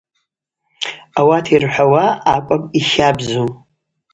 [1.19, 3.47] Ауат йырхӏвауа акӏвпӏ йхабзу.